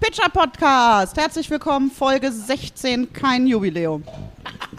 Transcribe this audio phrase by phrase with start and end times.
[0.00, 1.16] Pitcher Podcast.
[1.16, 4.02] Herzlich willkommen, Folge 16, kein Jubiläum.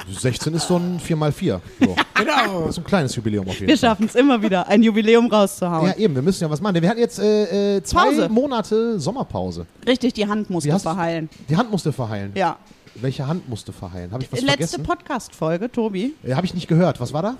[0.10, 1.60] 16 ist so ein 4x4.
[1.82, 1.96] So.
[2.18, 2.62] Genau.
[2.62, 3.90] Das ist ein kleines Jubiläum auf jeden Wir Fall.
[3.90, 5.88] schaffen es immer wieder, ein Jubiläum rauszuhauen.
[5.90, 6.82] Ja, eben, wir müssen ja was machen.
[6.82, 8.30] Wir hatten jetzt äh, äh, zwei Pause.
[8.30, 9.66] Monate Sommerpause.
[9.86, 11.30] Richtig, die Hand musste hast- verheilen.
[11.50, 12.32] Die Hand musste verheilen.
[12.36, 12.58] Ja.
[12.96, 14.12] Welche Hand musste verheilen?
[14.12, 14.84] Habe ich was Letzte vergessen?
[14.84, 16.16] Podcast-Folge, Tobi.
[16.24, 17.00] Äh, Habe ich nicht gehört.
[17.00, 17.36] Was war da?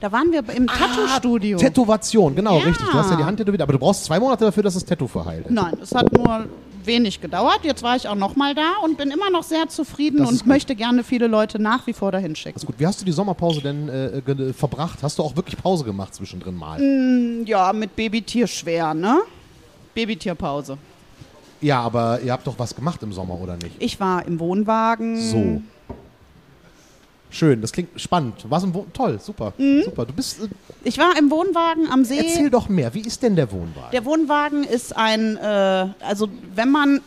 [0.00, 1.58] Da waren wir im Tattoo-Studio.
[1.58, 2.64] Tätowation, genau, Ja.
[2.64, 2.86] richtig.
[2.88, 5.06] Du hast ja die Hand tätowiert, aber du brauchst zwei Monate dafür, dass das Tattoo
[5.06, 5.48] verheilt.
[5.50, 6.46] Nein, es hat nur
[6.86, 7.60] wenig gedauert.
[7.62, 10.46] Jetzt war ich auch noch mal da und bin immer noch sehr zufrieden Das und
[10.46, 12.56] möchte gerne viele Leute nach wie vor dahin Das schicken.
[12.56, 12.76] ist gut.
[12.78, 15.02] Wie hast du die Sommerpause denn äh, verbracht?
[15.02, 16.80] Hast du auch wirklich Pause gemacht zwischendrin mal?
[17.46, 19.18] Ja, mit Babytier schwer, ne?
[19.94, 20.78] Babytierpause.
[21.60, 23.76] Ja, aber ihr habt doch was gemacht im Sommer, oder nicht?
[23.78, 25.20] Ich war im Wohnwagen.
[25.20, 25.62] So.
[27.30, 28.34] Schön, das klingt spannend.
[28.48, 29.52] Was im Wohn Toll, super.
[29.58, 29.82] Mhm.
[29.84, 30.06] Super.
[30.06, 30.40] Du bist.
[30.40, 30.48] Äh,
[30.84, 32.18] Ich war im Wohnwagen am See.
[32.18, 32.94] erzähl doch mehr.
[32.94, 33.90] Wie ist denn der Wohnwagen?
[33.92, 37.00] Der Wohnwagen ist ein, äh, also wenn man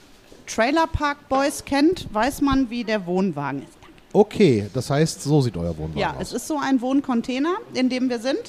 [0.45, 3.77] Trailer Park Boys kennt, weiß man, wie der Wohnwagen ist.
[4.11, 6.27] Okay, das heißt, so sieht euer Wohnwagen Ja, aus.
[6.29, 8.39] es ist so ein Wohncontainer, in dem wir sind.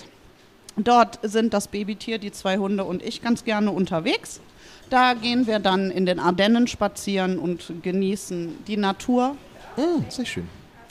[0.77, 4.41] Dort sind das Babytier, die zwei Hunde und ich ganz gerne unterwegs.
[4.89, 9.37] Da gehen wir dann in den Ardennen spazieren und genießen die Natur
[9.77, 10.49] Mm, sehr schön,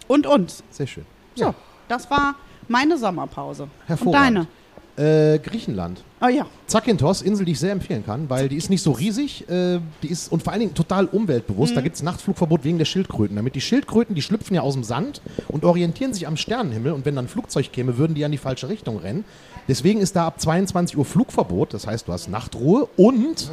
[0.09, 0.63] und uns.
[0.71, 1.05] sehr schön.
[1.35, 1.53] So,
[1.87, 2.35] das war
[2.67, 3.63] meine Sommerpause.
[3.63, 4.47] Und Hervorragend.
[4.97, 5.33] deine?
[5.35, 6.03] Äh, Griechenland.
[6.19, 6.45] Oh ja.
[6.67, 10.09] Zakynthos, Insel, die ich sehr empfehlen kann, weil die ist nicht so riesig, äh, die
[10.09, 11.71] ist und vor allen Dingen total umweltbewusst.
[11.71, 11.75] Mhm.
[11.75, 13.37] Da gibt es Nachtflugverbot wegen der Schildkröten.
[13.37, 17.05] Damit die Schildkröten, die schlüpfen ja aus dem Sand und orientieren sich am Sternenhimmel und
[17.05, 19.23] wenn dann ein Flugzeug käme, würden die ja in die falsche Richtung rennen.
[19.69, 23.51] Deswegen ist da ab 22 Uhr Flugverbot, das heißt, du hast Nachtruhe und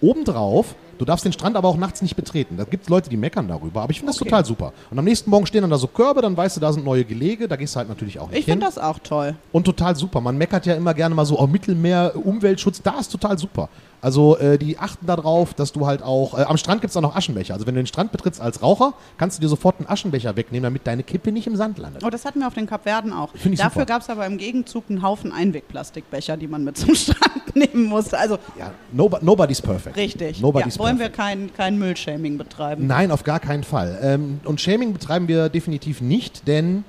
[0.00, 2.56] obendrauf, du darfst den Strand aber auch nachts nicht betreten.
[2.56, 4.72] Da gibt es Leute, die meckern darüber, aber ich finde das total super.
[4.90, 7.04] Und am nächsten Morgen stehen dann da so Körbe, dann weißt du, da sind neue
[7.04, 9.34] Gelege, da gehst du halt natürlich auch nicht Ich finde das auch toll.
[9.52, 10.20] Und total super.
[10.20, 13.68] Man meckert ja immer gerne mal so, oh, Mittelmeer, Umweltschutz, da ist total super.
[14.02, 17.00] Also äh, die achten darauf, dass du halt auch, äh, am Strand gibt es auch
[17.00, 17.54] noch Aschenbecher.
[17.54, 20.64] Also wenn du den Strand betrittst als Raucher, kannst du dir sofort einen Aschenbecher wegnehmen,
[20.64, 22.04] damit deine Kippe nicht im Sand landet.
[22.04, 23.30] Oh, das hatten wir auf den Kapverden auch.
[23.42, 27.56] Ich Dafür gab es aber im Gegenzug einen Haufen Einwegplastikbecher, die man mit zum Strand
[27.56, 28.18] nehmen musste.
[28.18, 29.96] Also Ja, nobo nobody's perfect.
[29.96, 30.40] richtig.
[30.40, 32.86] Nobody's ja, wollen wir kein, kein Müllshaming betreiben.
[32.86, 33.98] Nein, auf gar keinen Fall.
[34.02, 36.84] Ähm, und Shaming betreiben wir definitiv nicht, denn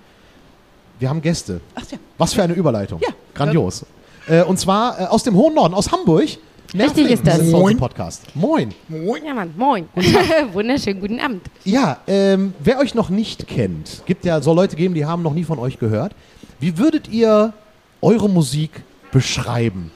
[0.99, 1.61] wir haben Gäste.
[1.75, 1.97] Ach ja.
[2.17, 2.99] Was für eine Überleitung.
[3.01, 3.09] Ja.
[3.33, 3.85] Grandios.
[4.27, 6.29] Äh, und zwar äh, aus dem hohen Norden, aus Hamburg.
[6.73, 7.39] Nervling ist das.
[7.39, 7.77] uns im Moin.
[7.77, 8.23] Podcast.
[8.35, 8.73] Moin.
[9.25, 9.87] Ja, Mann, moin.
[10.53, 11.43] Wunderschönen guten Abend.
[11.63, 15.33] Ja, ähm, wer euch noch nicht kennt, gibt ja so Leute geben, die haben noch
[15.33, 16.13] nie von euch gehört.
[16.59, 17.53] Wie würdet ihr
[18.01, 19.91] eure Musik beschreiben?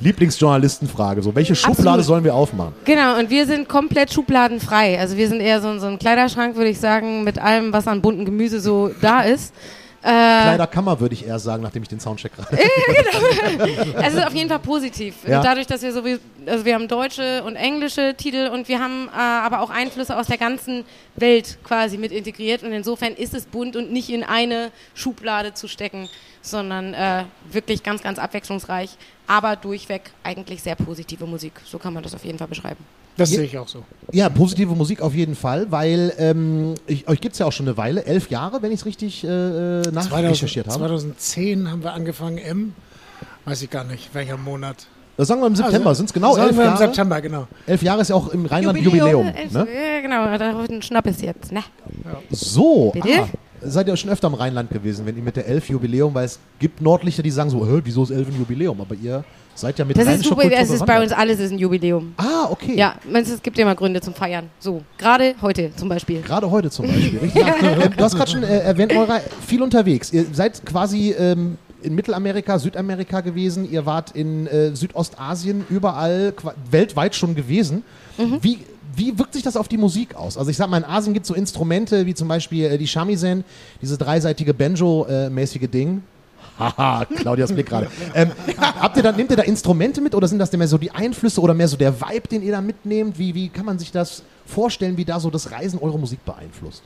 [0.00, 1.22] Lieblingsjournalistenfrage.
[1.22, 2.04] So, welche Schublade Absolut.
[2.04, 2.72] sollen wir aufmachen?
[2.84, 4.98] Genau, und wir sind komplett schubladenfrei.
[4.98, 8.00] Also wir sind eher so, so ein Kleiderschrank, würde ich sagen, mit allem, was an
[8.00, 9.52] bunten Gemüse so da ist.
[10.02, 12.58] Äh, Kleiderkammer würde ich eher sagen, nachdem ich den Soundcheck gerade.
[14.02, 15.14] es ist auf jeden Fall positiv.
[15.26, 15.42] Ja.
[15.42, 19.08] Dadurch, dass wir so wie, also wir haben deutsche und englische Titel und wir haben
[19.08, 20.84] äh, aber auch Einflüsse aus der ganzen
[21.16, 25.68] Welt quasi mit integriert und insofern ist es bunt und nicht in eine Schublade zu
[25.68, 26.08] stecken,
[26.40, 28.96] sondern äh, wirklich ganz, ganz abwechslungsreich,
[29.26, 31.52] aber durchweg eigentlich sehr positive Musik.
[31.64, 32.82] So kann man das auf jeden Fall beschreiben.
[33.20, 33.36] Das Ja.
[33.36, 33.82] sehe ich auch so.
[34.12, 37.66] Ja, positive Musik auf jeden Fall, weil ähm, ich, euch gibt es ja auch schon
[37.68, 40.78] eine Weile, elf Jahre, wenn ich es richtig äh, äh, 2000, nachrecherchiert habe.
[40.78, 42.72] 2010 haben wir angefangen im,
[43.44, 44.86] weiß ich gar nicht, welcher Monat.
[45.16, 46.82] Das sagen wir im September, Also, sind es genau sagen elf wir Jahre?
[46.82, 47.46] Im September, genau.
[47.66, 49.26] Elf Jahre ist ja auch im Rheinland Jubiläum.
[49.28, 49.66] Elf- ne?
[49.70, 51.52] Ja, genau, da wird ein Schnappes jetzt.
[51.52, 51.62] Ne?
[52.30, 53.08] So, Bitte?
[53.22, 53.28] ah,
[53.60, 56.38] seid ihr schon öfter im Rheinland gewesen, wenn ihr mit der Elf Jubiläum, weil es
[56.58, 58.80] gibt Nordlichter, die sagen so, wieso ist Elf ein Jubiläum?
[58.80, 59.24] Aber ihr
[59.60, 62.14] seid ja mit Das ist super, es ist bei uns alles ist ein Jubiläum.
[62.16, 62.74] Ah, okay.
[62.76, 64.50] Ja, es gibt immer Gründe zum Feiern.
[64.58, 66.22] So, gerade heute zum Beispiel.
[66.22, 67.18] Gerade heute zum Beispiel.
[67.22, 67.42] Richtig?
[67.42, 70.12] Ähm, du hast gerade schon äh, erwähnt, Eura, viel unterwegs.
[70.12, 73.70] Ihr seid quasi ähm, in Mittelamerika, Südamerika gewesen.
[73.70, 76.34] Ihr wart in äh, Südostasien, überall
[76.70, 77.82] weltweit schon gewesen.
[78.18, 78.38] Mhm.
[78.42, 78.58] Wie,
[78.94, 80.36] wie wirkt sich das auf die Musik aus?
[80.36, 82.86] Also ich sag mal, in Asien gibt es so Instrumente wie zum Beispiel äh, die
[82.86, 83.44] Shamisen,
[83.80, 86.02] diese dreiseitige Banjo-mäßige Ding.
[86.60, 87.88] Haha, Claudias Blick gerade.
[88.14, 90.78] Ähm, habt ihr da, nehmt ihr da Instrumente mit oder sind das denn mehr so
[90.78, 93.18] die Einflüsse oder mehr so der Vibe, den ihr da mitnehmt?
[93.18, 96.82] Wie, wie kann man sich das vorstellen, wie da so das Reisen eure Musik beeinflusst?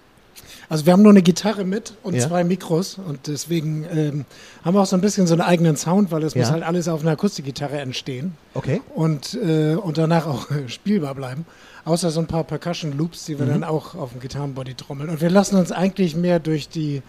[0.68, 2.26] Also wir haben nur eine Gitarre mit und Ja.
[2.26, 4.24] zwei Mikros und deswegen ähm,
[4.64, 6.40] haben wir auch so ein bisschen so einen eigenen Sound, weil es Ja.
[6.40, 8.80] muss halt alles auf einer Akustikgitarre entstehen Okay.
[8.94, 11.44] und, äh, und danach auch spielbar bleiben.
[11.84, 13.50] Außer so ein paar Percussion Loops, die wir Mhm.
[13.50, 15.10] dann auch auf dem Gitarrenbody trommeln.
[15.10, 17.02] Und wir lassen uns eigentlich mehr durch die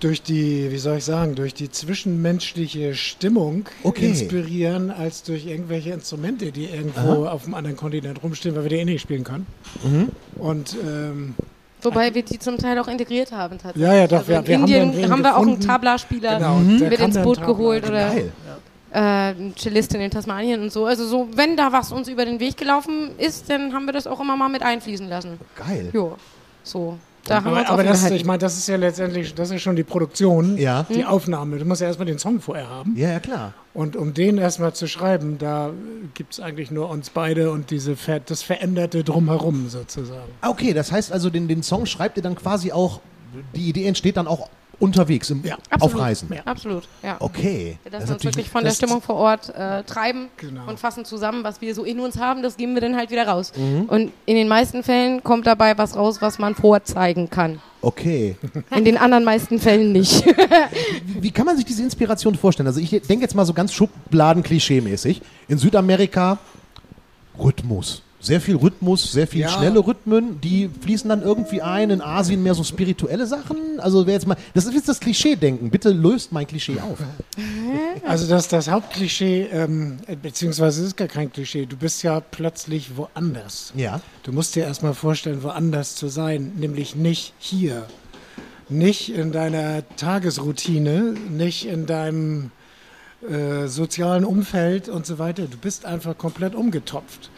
[0.00, 4.06] durch die, wie soll ich sagen, durch die zwischenmenschliche Stimmung Okay.
[4.08, 8.76] inspirieren, als durch irgendwelche Instrumente, die irgendwo auf einem anderen Kontinent rumstehen, weil wir die
[8.76, 9.46] eh nicht spielen können.
[9.82, 10.08] Mhm.
[10.40, 11.34] Und ähm,
[11.82, 13.82] Wobei wir die zum Teil auch integriert haben tatsächlich.
[13.84, 15.60] Ja, ja, doch, Also wir- in wir haben Indien dann wen haben wir auch einen.
[15.60, 18.32] Tabla-Spieler genau, der mit kann ins Boot geholt oder Geil.
[18.92, 20.86] äh, Cellistin in Tasmanien und so.
[20.86, 24.06] Also so, wenn da was uns über den Weg gelaufen ist, dann haben wir das
[24.06, 25.38] auch immer mal mit einfließen lassen.
[25.56, 25.90] Geil.
[25.92, 26.16] Jo,
[26.64, 26.98] so.
[27.28, 29.76] Da haben wir Aber, aber das, ich meine, das ist ja letztendlich, das ist schon
[29.76, 30.84] die Produktion, Ja.
[30.88, 31.58] die Aufnahme.
[31.58, 32.94] Du musst ja erstmal den Song vorher haben.
[32.96, 33.54] Ja, ja, klar.
[33.74, 35.70] Und um den erstmal zu schreiben, da
[36.14, 40.30] gibt es eigentlich nur uns beide und diese Ver das Veränderte drumherum sozusagen.
[40.40, 43.00] Ah, Okay, das heißt also, den, den Song schreibt ihr dann quasi auch,
[43.54, 44.48] die Idee entsteht dann auch
[44.80, 45.54] unterwegs, im, Ja.
[45.56, 46.00] auf Absolut.
[46.00, 46.28] Reisen.
[46.32, 46.42] Ja.
[46.44, 47.16] Absolut, ja.
[47.18, 47.78] Okay.
[47.82, 50.68] Wir Das lassen uns natürlich- wirklich von der Stimmung vor Ort äh, treiben Genau.
[50.68, 53.26] und fassen zusammen, was wir so in uns haben, das geben wir dann halt wieder
[53.26, 53.52] raus.
[53.56, 53.82] Mhm.
[53.88, 57.60] Und in den meisten Fällen kommt dabei was raus, was man vorzeigen kann.
[57.80, 58.36] Okay.
[58.74, 60.24] In den anderen meisten Fällen nicht.
[61.04, 62.66] Wie kann man sich diese Inspiration vorstellen?
[62.66, 65.20] Also ich denke jetzt mal so ganz Schubladen-Klischee-mäßig.
[65.48, 66.38] In Südamerika
[67.38, 68.02] Rhythmus.
[68.20, 69.48] Sehr viel Rhythmus, sehr viel Ja.
[69.48, 71.90] schnelle Rhythmen, die fließen dann irgendwie ein.
[71.90, 73.56] In Asien mehr so spirituelle Sachen.
[73.78, 75.70] Also wer jetzt mal, das ist jetzt das Klischee-Denken.
[75.70, 76.98] Bitte löst mein Klischee auf.
[78.06, 82.96] Also das, das Hauptklischee, ähm, beziehungsweise es ist gar kein Klischee, du bist ja plötzlich
[82.96, 83.72] woanders.
[83.74, 84.00] Ja.
[84.22, 87.86] Du musst dir erstmal vorstellen, woanders zu sein, nämlich nicht hier.
[88.68, 92.50] Nicht in deiner Tagesroutine, nicht in deinem
[93.22, 95.44] äh, sozialen Umfeld und so weiter.
[95.46, 97.30] Du bist einfach komplett umgetopft.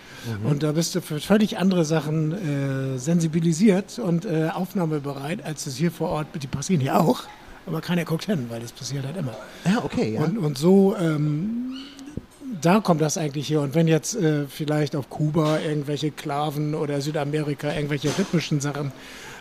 [0.45, 5.77] Und da bist du für völlig andere Sachen äh, sensibilisiert und äh, aufnahmebereit, als es
[5.77, 7.23] hier vor Ort, die passieren hier auch,
[7.67, 9.35] aber keiner guckt hin, weil das passiert halt immer.
[9.65, 10.15] Ja, okay.
[10.15, 10.25] Ja.
[10.25, 11.73] Und, und so, ähm,
[12.61, 13.63] da kommt das eigentlich her.
[13.63, 18.93] Und wenn jetzt äh, vielleicht auf Kuba irgendwelche Klaven oder Südamerika irgendwelche rhythmischen Sachen,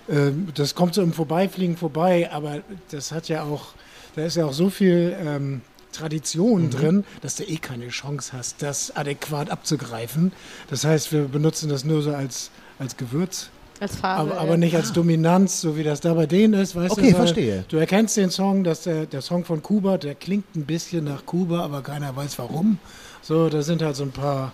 [0.08, 3.74] äh, das kommt so im Vorbeifliegen vorbei, aber das hat ja auch,
[4.16, 8.62] da ist ja auch so viel ähm, Tradition drin, dass du eh keine Chance hast,
[8.62, 10.32] das adäquat abzugreifen.
[10.70, 13.50] Das heißt, wir benutzen das nur so als, als Gewürz.
[13.80, 14.32] Als Farbe.
[14.32, 17.08] Aber, aber nicht als Dominanz, so wie das da bei denen ist, weißt Okay, du?
[17.08, 17.66] weil verstehe.
[17.70, 21.26] Du erkennst den Song, dass der, der Song von Kuba, der klingt ein bisschen nach
[21.26, 22.78] Kuba, aber keiner weiß warum.
[23.22, 24.52] So, da sind halt so ein paar,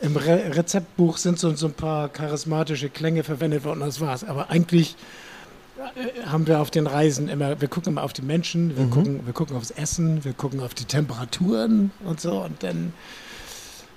[0.00, 4.24] im Re Rezeptbuch sind so, so ein paar charismatische Klänge verwendet worden, das war's.
[4.24, 4.96] Aber eigentlich
[6.26, 8.76] haben wir auf den Reisen immer, wir gucken immer auf die Menschen, Mhm.
[8.76, 12.92] wir, gucken, wir gucken aufs Essen, wir gucken auf die Temperaturen und so und dann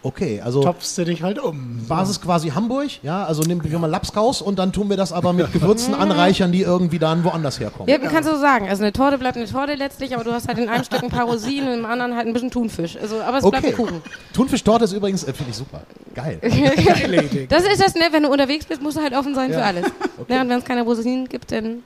[0.01, 1.79] Okay, also topfst du dich halt um.
[1.81, 1.87] So.
[1.89, 5.33] Basis quasi Hamburg, ja, also nehmen wir mal Lapskaus und dann tun wir das aber
[5.33, 7.89] mit Gewürzen anreichern, die irgendwie dann woanders herkommen.
[7.89, 8.69] ja, kannst du so sagen.
[8.69, 11.09] Also eine Torte bleibt eine Torte letztlich, aber du hast halt in einem Stück ein
[11.09, 12.95] paar Rosinen und im anderen halt ein bisschen Thunfisch.
[12.95, 13.67] Also, aber es bleibt Okay.
[13.67, 14.01] ein Kuchen.
[14.33, 15.81] Thunfischtorte ist übrigens, äh, finde ich super.
[16.15, 16.39] Geil.
[17.49, 18.03] Das ist das, ne?
[18.11, 19.59] Wenn du unterwegs bist, musst du halt offen sein Ja.
[19.59, 19.85] für alles.
[20.27, 20.41] Ne?
[20.41, 21.81] Und wenn es keine Rosinen gibt, dann.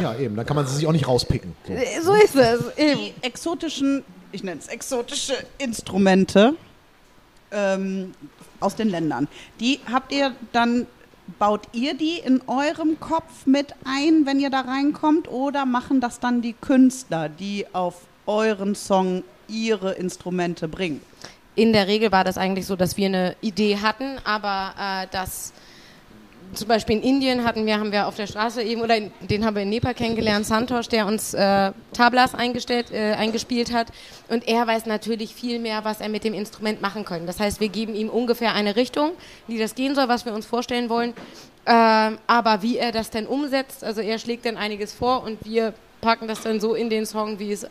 [0.00, 1.54] Ja, eben, dann kann man sie sich auch nicht rauspicken.
[1.66, 2.12] So.
[2.12, 2.60] So ist es.
[2.76, 2.98] Eben.
[2.98, 4.02] Die exotischen,
[4.32, 6.54] ich nenne es exotische Instrumente
[7.52, 8.12] ähm,
[8.60, 9.28] aus den Ländern,
[9.60, 10.86] die habt ihr dann,
[11.38, 16.20] baut ihr die in eurem Kopf mit ein, wenn ihr da reinkommt, oder machen das
[16.20, 21.00] dann die Künstler, die auf euren Song ihre Instrumente bringen?
[21.54, 25.52] In der Regel war das eigentlich so, dass wir eine Idee hatten, aber äh, dass
[26.54, 29.44] zum Beispiel in Indien hatten wir, haben wir auf der Straße eben, oder in, den
[29.44, 33.88] haben wir in Nepal kennengelernt, Santosh, der uns äh, Tablas eingestellt, äh, eingespielt hat.
[34.28, 37.26] Und er weiß natürlich viel mehr, was er mit dem Instrument machen kann.
[37.26, 39.12] Das heißt, wir geben ihm ungefähr eine Richtung,
[39.46, 41.14] wie das gehen soll, was wir uns vorstellen wollen.
[41.66, 45.74] Ähm, aber wie er das denn umsetzt, also er schlägt dann einiges vor und wir
[46.00, 47.66] packen das dann so in den Song, wie es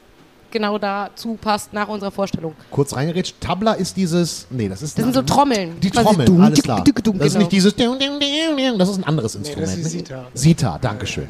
[0.52, 2.54] genau dazu passt nach unserer Vorstellung.
[2.72, 5.80] Kurz reingerätscht, Tabla ist dieses, nee, das ist Das sind so Trommeln.
[5.80, 6.84] die Trommeln, dumm, alles klar.
[6.84, 7.40] duck, duck, Das ist genau.
[7.46, 9.68] nicht dieses, das ist ein anderes Instrument.
[9.72, 9.90] das ist ne?
[9.90, 10.26] Sitar.
[10.34, 11.28] Sitar, Dankeschön.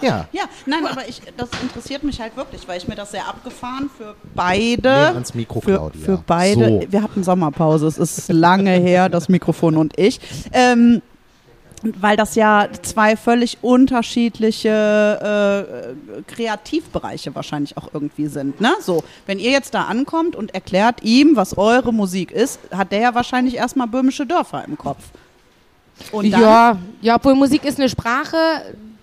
[0.00, 3.26] Ja, Ja, nein, aber ich, das interessiert mich halt wirklich, weil ich mir das sehr
[3.28, 4.90] abgefahren für beide.
[5.08, 6.04] ans Mikro, für, Claudia.
[6.04, 6.68] für beide.
[6.82, 6.86] So.
[6.90, 10.20] Wir hatten Sommerpause, es ist lange her, das Mikrofon und ich.
[10.52, 11.02] Ähm,
[12.00, 14.68] weil das ja zwei völlig unterschiedliche
[16.18, 18.60] äh, Kreativbereiche wahrscheinlich auch irgendwie sind.
[18.60, 18.72] Ne?
[18.80, 23.00] So, wenn ihr jetzt da ankommt und erklärt ihm, was eure Musik ist, hat der
[23.00, 25.02] ja wahrscheinlich erstmal böhmische Dörfer im Kopf.
[26.22, 28.36] Ja, ja, obwohl Musik ist eine Sprache,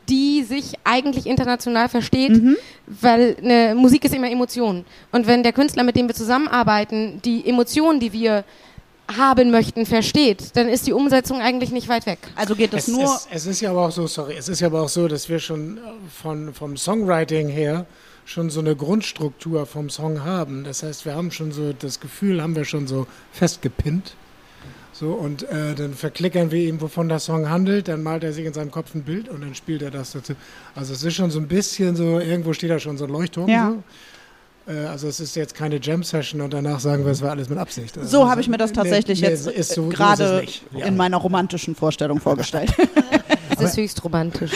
[0.10, 2.58] die sich eigentlich international versteht, Mhm.
[2.86, 4.84] weil eine Musik ist immer Emotion.
[5.12, 8.44] Und wenn der Künstler, mit dem wir zusammenarbeiten, die Emotionen, die wir
[9.18, 12.20] haben möchten, versteht, dann ist die Umsetzung eigentlich nicht weit weg.
[12.36, 13.04] also geht es Es, nur.
[13.04, 15.30] es, es ist ja aber auch so, sorry, es ist ja aber auch so, dass
[15.30, 15.82] wir schon äh,
[16.22, 17.86] von, vom Songwriting her
[18.26, 20.64] schon so eine Grundstruktur vom Song haben.
[20.64, 24.16] Das heißt, wir haben schon so, das Gefühl haben wir schon so festgepinnt.
[24.94, 28.46] So, und äh, dann verklickern wir ihm, wovon der Song handelt, dann malt er sich
[28.46, 30.34] in seinem Kopf ein Bild und dann spielt er das dazu.
[30.76, 33.50] Also es ist schon so ein bisschen so, irgendwo steht da schon so ein Leuchtturm.
[33.50, 33.72] Ja.
[33.72, 33.84] So.
[34.68, 37.58] Äh, also es ist jetzt keine Jam-Session und danach sagen wir, es war alles mit
[37.58, 37.98] Absicht.
[37.98, 40.44] Also So habe ich mir das tatsächlich nee, jetzt nee, ist so- so ist gerade.
[40.78, 40.86] Ja.
[40.86, 42.74] in meiner romantischen Vorstellung vorgestellt.
[43.60, 44.52] ist höchst romantisch.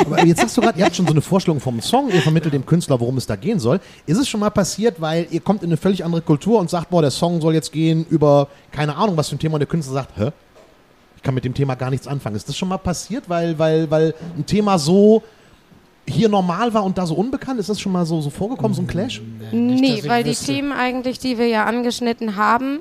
[0.00, 2.52] Aber jetzt sagst du gerade, ihr habt schon so eine Vorstellung vom Song, ihr vermittelt
[2.52, 3.80] dem Künstler, worum es da gehen soll.
[4.06, 6.90] Ist es schon mal passiert, weil ihr kommt in eine völlig andere Kultur und sagt,
[6.90, 9.66] boah, der Song soll jetzt gehen über, keine Ahnung, was für ein Thema, und der
[9.68, 10.30] Künstler sagt, hä?
[11.16, 12.36] Ich kann mit dem Thema gar nichts anfangen.
[12.36, 15.22] Ist das schon mal passiert, weil, weil, weil ein Thema so
[16.10, 17.58] hier normal war und da so unbekannt?
[17.60, 19.20] Ist das schon mal so, so vorgekommen, so ein Clash?
[19.52, 20.46] Nicht, Nee, weil die wüsste.
[20.52, 22.80] Themen eigentlich, die wir ja angeschnitten haben,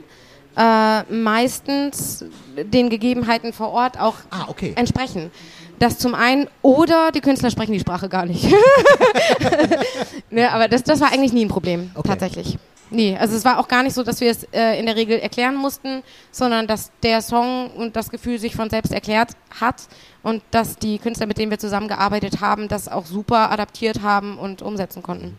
[0.57, 2.25] äh, meistens
[2.57, 4.73] den Gegebenheiten vor Ort auch Ah, okay.
[4.75, 5.31] entsprechen.
[5.79, 8.45] Das zum einen, oder die Künstler sprechen die Sprache gar nicht.
[10.29, 12.07] ne, aber das, das war eigentlich nie ein Problem, Okay.
[12.09, 12.57] tatsächlich.
[12.91, 15.19] Nee, also es war auch gar nicht so, dass wir es äh, in der Regel
[15.19, 19.87] erklären mussten, sondern dass der Song und das Gefühl sich von selbst erklärt hat
[20.23, 24.61] und dass die Künstler, mit denen wir zusammengearbeitet haben, das auch super adaptiert haben und
[24.61, 25.37] umsetzen konnten.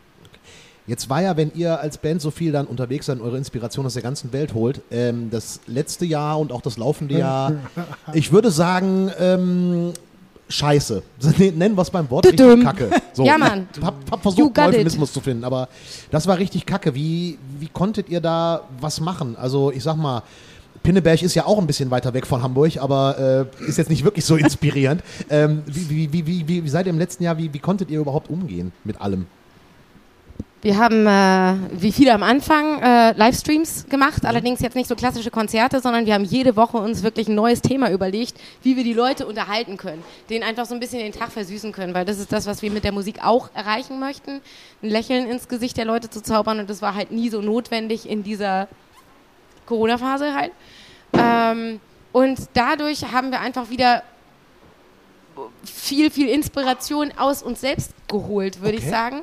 [0.86, 3.86] Jetzt war ja, wenn ihr als Band so viel dann unterwegs seid und eure Inspiration
[3.86, 7.52] aus der ganzen Welt holt, ähm, das letzte Jahr und auch das laufende Jahr,
[8.12, 9.92] ich würde sagen, ähm,
[10.50, 11.02] scheiße.
[11.38, 12.62] Nennen wir es beim Wort richtig Tudum.
[12.64, 12.90] kacke.
[13.12, 13.68] So, Ja, Mann.
[13.76, 14.58] Ich hab, hab versucht.
[14.58, 15.68] Euphemismus zu finden, aber
[16.10, 16.94] das war richtig kacke.
[16.94, 19.36] Wie, wie konntet ihr da was machen?
[19.36, 20.22] Also ich sag mal,
[20.82, 24.04] Pinneberg ist ja auch ein bisschen weiter weg von Hamburg, aber äh, ist jetzt nicht
[24.04, 25.02] wirklich so inspirierend.
[25.28, 28.30] ähm, wie, wie, wie, wie seid ihr im letzten Jahr, wie, wie konntet ihr überhaupt
[28.30, 29.26] umgehen mit allem?
[30.62, 35.30] Wir haben, äh, wie viele am Anfang, äh, Livestreams gemacht, allerdings jetzt nicht so klassische
[35.30, 38.92] Konzerte, sondern wir haben jede Woche uns wirklich ein neues Thema überlegt, wie wir die
[38.92, 42.30] Leute unterhalten können, denen einfach so ein bisschen den Tag versüßen können, weil das ist
[42.30, 44.42] das, was wir mit der Musik auch erreichen möchten,
[44.82, 48.06] ein Lächeln ins Gesicht der Leute zu zaubern und das war halt nie so notwendig
[48.06, 48.68] in dieser
[49.64, 50.52] Corona-Phase halt.
[51.14, 51.80] Ähm,
[52.12, 54.02] und dadurch haben wir einfach wieder
[55.64, 58.90] viel, viel Inspiration aus uns selbst geholt, würde ich Okay.
[58.90, 59.22] sagen,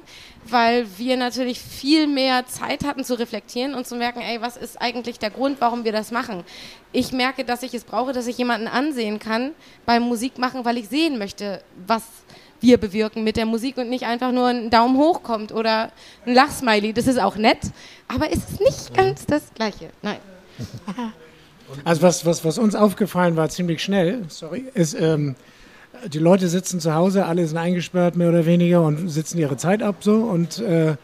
[0.51, 4.81] weil wir natürlich viel mehr Zeit hatten zu reflektieren und zu merken, ey, was ist
[4.81, 6.43] eigentlich der Grund, warum wir das machen?
[6.91, 9.51] Ich merke, dass ich es brauche, dass ich jemanden ansehen kann
[9.85, 12.03] beim Musik machen, weil ich sehen möchte, was
[12.59, 15.91] wir bewirken mit der Musik und nicht einfach nur ein Daumen hoch kommt oder
[16.25, 16.93] ein Lachsmiley.
[16.93, 17.59] Das ist auch nett,
[18.07, 19.89] aber es ist nicht ganz das Gleiche.
[20.01, 20.17] Nein.
[21.83, 25.35] Also was, was, was uns aufgefallen war ziemlich schnell, sorry, ist, ähm,
[26.07, 29.81] die Leute sitzen zu Hause, alle sind eingesperrt mehr oder weniger und sitzen ihre Zeit
[29.81, 30.95] ab so und äh,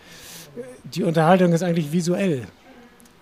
[0.83, 2.43] die Unterhaltung ist eigentlich visuell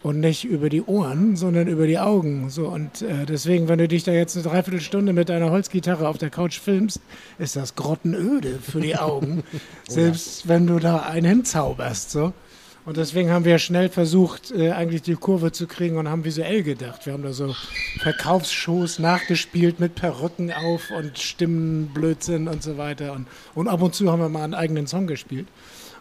[0.04, 2.50] und nicht über die Ohren, sondern über die Augen.
[2.50, 6.18] So und äh, deswegen, wenn du dich da jetzt eine Dreiviertelstunde mit deiner Holzgitarre auf
[6.18, 7.00] der Couch filmst,
[7.38, 9.44] ist das grottenöde für die Augen,
[9.88, 12.34] selbst wenn du da einen hinzauberst so.
[12.84, 16.64] Und deswegen haben wir schnell versucht, äh, eigentlich die Kurve zu kriegen und haben visuell
[16.64, 17.06] gedacht.
[17.06, 17.54] Wir haben da so
[18.00, 23.14] Verkaufsshows nachgespielt mit Perücken auf und Stimmenblödsinn und so weiter.
[23.14, 25.48] Und, und ab und zu haben wir mal einen eigenen Song gespielt.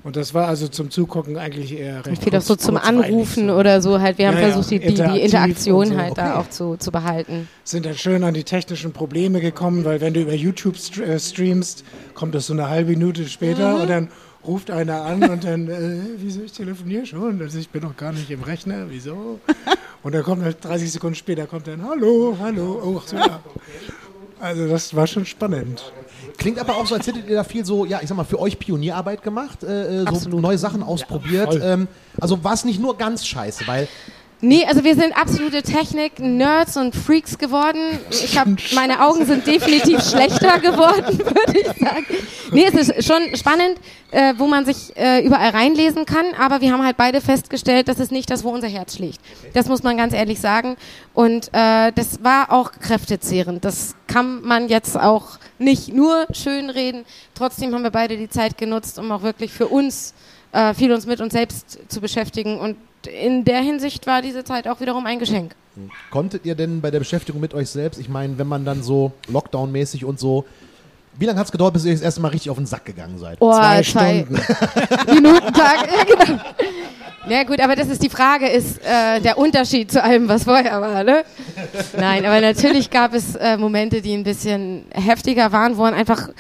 [0.03, 3.55] Und das war also zum Zugucken eigentlich eher recht Viel auch so zum Anrufen so.
[3.55, 4.17] oder so halt.
[4.19, 4.87] Wir haben Ja, versucht, die, die,
[5.21, 5.97] Interaktion so.
[5.97, 6.39] halt da Okay.
[6.41, 7.49] auch zu, zu behalten.
[7.65, 11.85] Sind dann schön an die technischen Probleme gekommen, weil wenn du über YouTube äh, streamst,
[12.15, 13.81] kommt das so eine halbe Minute später Mhm.
[13.83, 14.09] und dann
[14.47, 17.43] ruft einer an und dann, äh, wieso ich telefoniere schon?
[17.43, 19.39] Also ich bin noch gar nicht im Rechner, wieso?
[20.03, 23.41] Und dann kommt halt 30 Sekunden später kommt dann, hallo, hallo, oh, so, ja.
[24.41, 25.93] Also das war schon spannend.
[26.39, 28.39] Klingt aber auch so, als hättet ihr da viel so, ja, ich sag mal, für
[28.39, 30.41] euch Pionierarbeit gemacht, äh, äh, so Absolut.
[30.41, 31.53] neue Sachen ausprobiert.
[31.53, 31.63] voll.
[31.63, 33.87] ähm, also war es nicht nur ganz scheiße, weil
[34.43, 37.99] Nee, also wir sind absolute Technik-Nerds und Freaks geworden.
[38.11, 42.07] Ich habe, meine Augen sind definitiv schlechter geworden, würde ich sagen.
[42.51, 43.79] Nee, es ist schon spannend,
[44.13, 48.01] äh, wo man sich äh, überall reinlesen kann, aber wir haben halt beide festgestellt, das
[48.01, 49.21] ist nicht das, wo unser Herz schlägt.
[49.53, 50.77] Das muss man ganz ehrlich sagen.
[51.13, 53.63] Und äh, das war auch kräftezehrend.
[53.63, 57.05] Das kann man jetzt auch nicht nur schönreden.
[57.35, 60.15] Trotzdem haben wir beide die Zeit genutzt, um auch wirklich für uns
[60.53, 62.59] äh, viel uns mit uns selbst zu beschäftigen.
[62.59, 65.55] Und in der Hinsicht war diese Zeit auch wiederum ein Geschenk.
[66.11, 69.13] konntet ihr denn bei der Beschäftigung mit euch selbst, ich meine, wenn man dann so
[69.29, 70.45] Lockdown-mäßig und so,
[71.19, 73.19] wie lange hat es gedauert, bis ihr das erste Mal richtig auf den Sack gegangen
[73.19, 73.37] seid?
[73.41, 74.35] Oh, Zwei Stunden.
[75.13, 75.89] Minutentag.
[75.91, 76.41] Ja, genau.
[77.29, 80.81] Ja gut, aber das ist die Frage, ist äh, der Unterschied zu allem, was vorher
[80.81, 81.23] war, ne?
[81.99, 86.31] Nein, aber natürlich gab es äh, Momente, die ein bisschen heftiger waren, wo man einfach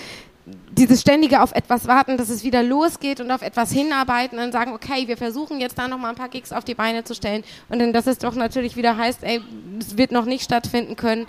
[0.80, 4.72] dieses ständige auf etwas warten, dass es wieder losgeht und auf etwas hinarbeiten und sagen,
[4.72, 7.44] okay, wir versuchen jetzt da noch mal ein paar Gigs auf die Beine zu stellen
[7.68, 9.42] und dann, dass es doch natürlich wieder heißt, ey,
[9.78, 11.26] es wird noch nicht stattfinden können.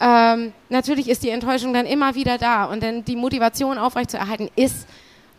[0.00, 4.86] Ähm, natürlich ist die Enttäuschung dann immer wieder da und dann die Motivation aufrechtzuerhalten ist,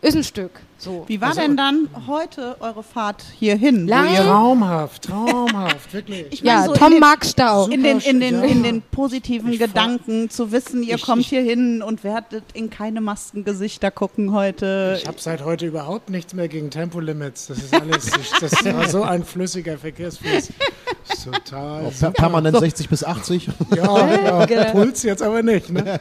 [0.00, 0.52] ist ein Stück.
[0.78, 1.04] So.
[1.08, 3.86] Wie war denn dann heute eure Fahrt hierhin?
[3.88, 4.14] Lang.
[4.14, 6.26] Traumhaft, traumhaft, wirklich.
[6.30, 7.66] Ich meine, Ja, so Tom mag Stau.
[7.68, 8.42] in den, in den, Ja.
[8.44, 12.04] in den positiven Ich fahr- Gedanken zu wissen, ihr Ich- kommt ich- hier hin und
[12.04, 14.98] werdet in keine Maskengesichter gucken heute.
[15.00, 17.46] Ich habe seit heute überhaupt nichts mehr gegen Tempolimits.
[17.46, 20.50] Das ist alles, ich, das war so ein flüssiger Verkehrsfluss.
[21.24, 21.90] Total.
[21.98, 23.48] Per permanent 60 bis 80.
[23.74, 25.70] Ja, ja, Puls jetzt aber nicht.
[25.70, 25.98] Ne?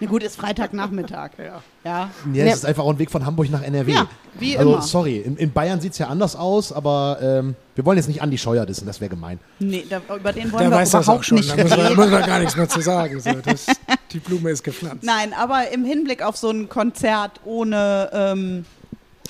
[0.00, 1.30] Na gut, ist Freitagnachmittag.
[1.38, 1.62] Ja.
[1.84, 2.10] ja.
[2.32, 3.92] Ja, es ist einfach auch ein Weg von Hamburg nach NRW.
[3.92, 4.06] Ja,
[4.38, 4.82] wie also, immer.
[4.82, 8.22] sorry, in, in Bayern sieht es ja anders aus, aber ähm, wir wollen jetzt nicht
[8.22, 9.38] Andi Scheuer dissen, das wäre gemein.
[9.58, 11.36] Nee, da, über den wollen Der wir weiß das auch überhaupt schon.
[11.38, 11.96] nicht Da muss man, reden.
[11.96, 13.20] muss man gar nichts mehr zu sagen.
[13.20, 13.66] So, das,
[14.12, 15.04] die Blume ist gepflanzt.
[15.04, 18.10] Nein, aber im Hinblick auf so ein Konzert ohne.
[18.12, 18.64] Ähm,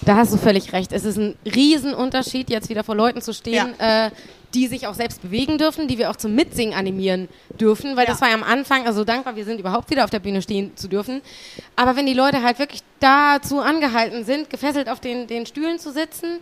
[0.05, 0.93] Da hast du völlig recht.
[0.93, 4.11] Es ist ein Riesenunterschied, jetzt wieder vor Leuten zu stehen, äh,
[4.55, 7.29] die sich auch selbst bewegen dürfen, die wir auch zum Mitsingen animieren
[7.61, 8.11] dürfen, weil Ja.
[8.13, 10.77] das war ja am Anfang, also dankbar, wir sind überhaupt wieder auf der Bühne stehen
[10.77, 11.21] zu dürfen.
[11.75, 15.93] Aber wenn die Leute halt wirklich dazu angehalten sind, gefesselt auf den, den Stühlen zu
[15.93, 16.39] sitzen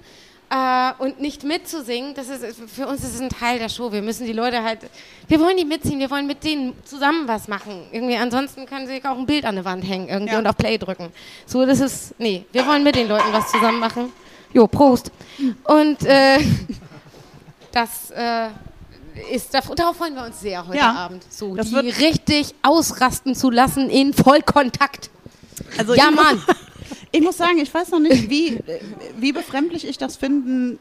[0.55, 3.91] äh, und nicht mitzusingen, das ist für uns ist es ein Teil der Show.
[3.91, 4.81] Wir müssen die Leute halt,
[5.27, 7.87] wir wollen die mitziehen, wir wollen mit denen zusammen was machen.
[7.91, 10.39] Irgendwie ansonsten können sie auch ein Bild an der Wand hängen irgendwie Ja.
[10.39, 11.09] und auf Play drücken.
[11.47, 14.13] So, das ist, nee, wir wollen mit den Leuten was zusammen machen.
[14.53, 15.11] Jo, Prost.
[15.65, 16.39] Und äh,
[17.73, 18.49] das äh,
[19.33, 20.93] ist, darauf freuen wir uns sehr heute Ja.
[20.93, 21.25] Abend.
[21.29, 25.11] So, Das die richtig ausrasten zu lassen in Vollkontakt.
[25.79, 26.41] also Ja, Mann.
[27.15, 28.59] Ich muss sagen, ich weiß noch nicht, wie,
[29.19, 30.81] wie befremdlich ich das finden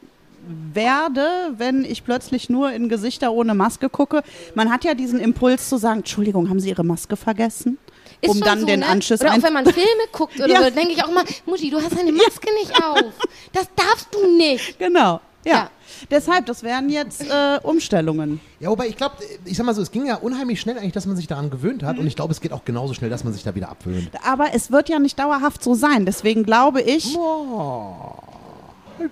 [0.72, 4.24] werde, wenn ich plötzlich nur in Gesichter ohne Maske gucke.
[4.56, 7.78] Man hat ja diesen Impuls zu sagen, Entschuldigung, haben Sie Ihre Maske vergessen?
[8.20, 8.86] Ist um dann so, den ne?
[8.86, 10.64] Anschluss Oder auch wenn man Filme guckt oder Ja.
[10.64, 13.12] so, denke ich auch immer, Mutti, du hast deine Maske nicht auf.
[13.52, 14.76] Das darfst du nicht.
[14.80, 15.52] Genau, ja.
[15.52, 15.70] Ja.
[16.10, 18.40] Deshalb, das wären jetzt äh, Umstellungen.
[18.60, 21.06] Ja, wobei ich glaube, ich sag mal so, es ging ja unheimlich schnell eigentlich, dass
[21.06, 21.86] man sich daran gewöhnt Mhm.
[21.86, 24.10] hat und ich glaube, es geht auch genauso schnell, dass man sich da wieder abwöhnt.
[24.26, 26.04] Aber es wird ja nicht dauerhaft so sein.
[26.06, 27.16] Deswegen glaube ich,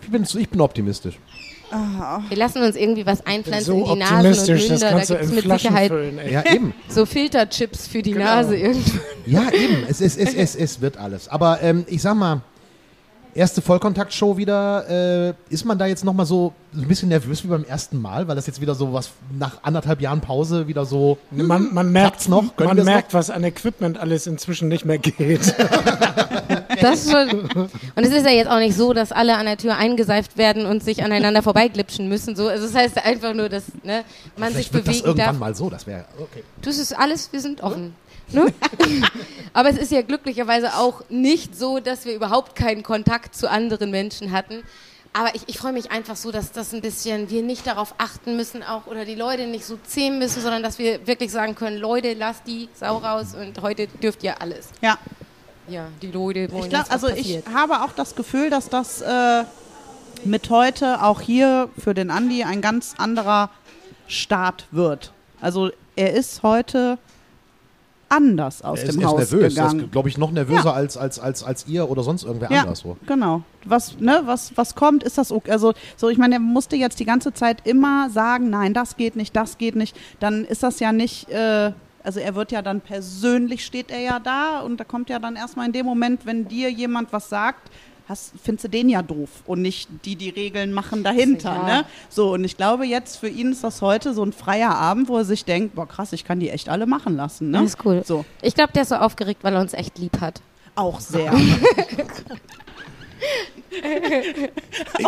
[0.02, 1.18] Ich bin, ich bin optimistisch.
[2.28, 4.78] Wir lassen uns irgendwie was einpflanzen So in die Nasen und Münder.
[4.78, 6.18] Da gibt es in mit Flaschen Sicherheit füllen.
[6.18, 6.32] Ey.
[6.32, 6.74] Ja, eben.
[6.88, 8.24] so Filterchips für die Genau.
[8.26, 9.00] Nase irgendwann.
[9.24, 9.84] Ja, eben.
[9.88, 11.28] Es, es, es, es, es wird alles.
[11.28, 12.42] Aber ähm, ich sag mal,
[13.34, 14.88] erste Vollkontaktshow wieder.
[14.88, 18.36] Äh, ist man da jetzt nochmal so ein bisschen nervös wie beim ersten Mal, weil
[18.36, 21.18] das jetzt wieder so was nach anderthalb Jahren Pause wieder so.
[21.30, 22.56] Man, man merkt Klappt's noch?
[22.56, 25.54] Können man merkt, was an Equipment alles inzwischen nicht mehr geht.
[26.92, 27.30] Das schon.
[27.48, 30.66] Und es ist ja jetzt auch nicht so, dass alle an der Tür eingeseift werden
[30.66, 32.34] und sich aneinander vorbeiglitschen müssen.
[32.36, 34.04] So, also das heißt einfach nur, dass ne,
[34.36, 35.38] man sich Vielleicht das bewegen irgendwann darf.
[35.38, 35.70] mal so.
[35.70, 36.42] Das wäre okay.
[36.60, 37.94] Das ist alles, wir sind offen.
[38.30, 38.52] Ne?
[39.52, 43.90] Aber es ist ja glücklicherweise auch nicht so, dass wir überhaupt keinen Kontakt zu anderen
[43.90, 44.62] Menschen hatten.
[45.14, 48.36] Aber ich, ich freue mich einfach so, dass das ein bisschen, wir nicht darauf achten
[48.36, 51.76] müssen auch oder die Leute nicht so zähmen müssen, sondern dass wir wirklich sagen können,
[51.76, 54.68] Leute, lasst die Sau raus und heute dürft ihr alles.
[54.80, 54.98] ja.
[55.68, 57.54] Ja, die Leute wollen Ich glaub, jetzt, was also ich passiert.
[57.54, 59.44] habe auch das Gefühl, dass das äh,
[60.24, 63.50] mit heute auch hier für den Andi ein ganz anderer
[64.08, 65.12] Start wird.
[65.40, 66.98] Also er ist heute
[68.08, 69.42] anders aus Er ist, dem er ist Haus nervös.
[69.42, 69.80] Er gegangen.
[69.86, 70.72] ist, glaube ich, noch nervöser Ja.
[70.72, 72.80] als, als, als, als ihr oder sonst irgendwer ja, anders.
[72.80, 72.96] So.
[73.06, 73.42] genau.
[73.64, 75.50] Was, ne, was, was kommt, ist das okay.
[75.50, 79.16] Also, so, ich meine, er musste jetzt die ganze Zeit immer sagen, nein, das geht
[79.16, 79.96] nicht, das geht nicht.
[80.20, 81.72] Dann ist das ja nicht, äh,
[82.04, 85.36] also er wird ja dann persönlich steht er ja da und da kommt ja dann
[85.36, 87.70] erstmal in dem Moment, wenn dir jemand was sagt,
[88.08, 91.54] hast, findest du den ja doof und nicht die, die Regeln machen dahinter.
[91.54, 91.66] Ja.
[91.78, 91.84] Ne?
[92.08, 95.18] So, und ich glaube jetzt für ihn ist das heute so ein freier Abend, wo
[95.18, 97.50] er sich denkt, boah krass, ich kann die echt alle machen lassen.
[97.50, 97.58] Ne?
[97.58, 98.02] Das ist cool.
[98.04, 100.40] So, Ich glaube, der ist so aufgeregt, weil er uns echt lieb hat.
[100.74, 101.32] auch sehr.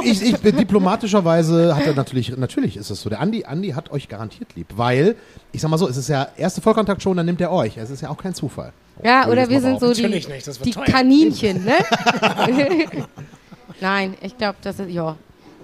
[0.04, 3.10] Ich, ich, diplomatischerweise hat er natürlich, natürlich ist es so.
[3.10, 5.16] Der Andi, Andi hat euch garantiert lieb, weil,
[5.52, 7.76] ich sag mal so, es ist ja erste Vollkontakt schon, dann nimmt er euch.
[7.76, 8.72] Es ist ja auch kein Zufall.
[9.02, 10.92] Ja, oder wir sind so die, Natürlich nicht, das wird die.
[10.92, 11.74] Kaninchen, ne?
[13.80, 15.16] Nein, ich glaube, das ist, ja,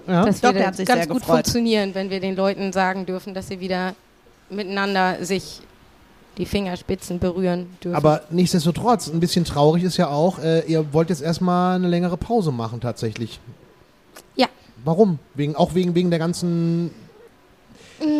[0.07, 0.25] Ja.
[0.25, 1.35] das hat sich ganz sehr gut gefreut.
[1.37, 3.95] funktionieren, wenn wir den Leuten sagen dürfen, dass sie wieder
[4.49, 5.61] miteinander sich
[6.37, 7.95] die Fingerspitzen berühren dürfen.
[7.95, 12.17] Aber nichtsdestotrotz, ein bisschen traurig ist ja auch, äh, ihr wollt jetzt erstmal eine längere
[12.17, 13.39] Pause machen tatsächlich.
[14.35, 14.47] Ja.
[14.85, 15.19] Warum?
[15.35, 16.91] Wegen, auch wegen, wegen der ganzen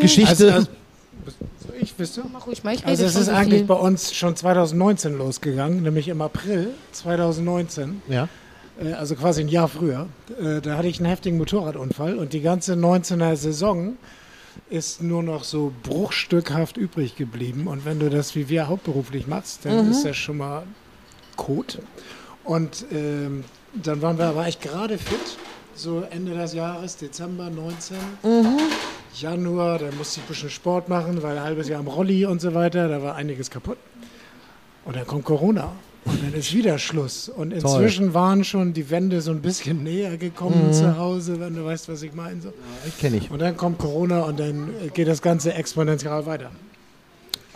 [0.02, 0.30] Geschichte.
[0.30, 0.68] Also, also,
[1.80, 2.24] ich wüsste?
[2.32, 3.68] Mach ruhig mal, ich rede Also es ist so eigentlich viel.
[3.68, 8.28] bei uns schon 2019 losgegangen, nämlich im April 2019, ja.
[8.84, 10.08] äh, also quasi ein Jahr früher.
[10.40, 13.94] Äh, Da hatte ich einen heftigen Motorradunfall und die ganze 19er Saison
[14.70, 17.68] ist nur noch so bruchstückhaft übrig geblieben.
[17.68, 20.64] Und wenn du das wie wir hauptberuflich machst, dann ist das schon mal
[21.36, 21.80] Kot.
[22.44, 25.38] Und ähm, dann waren wir, war ich gerade fit,
[25.76, 27.98] so Ende des Jahres, Dezember 19.
[29.16, 32.42] Januar, da musste ich ein bisschen Sport machen, weil ein halbes Jahr am Rolli und
[32.42, 33.78] so weiter, da war einiges kaputt.
[34.86, 35.74] Und dann kommt Corona.
[36.06, 37.30] Und dann ist wieder Schluss.
[37.30, 41.64] Und inzwischen waren schon die Wände so ein bisschen näher gekommen zu Hause, wenn du
[41.64, 42.42] weißt, was ich meine.
[42.42, 42.54] So.
[42.88, 43.30] Ich kenne ich.
[43.30, 46.52] Und dann kommt Corona und dann äh, geht das Ganze exponentiell weiter.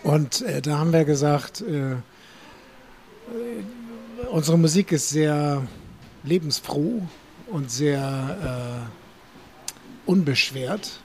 [0.04, 1.96] Und äh, da haben wir gesagt, äh, äh,
[4.30, 5.64] unsere Musik ist sehr
[6.24, 7.02] lebensfroh
[7.48, 11.00] und sehr äh, unbeschwert.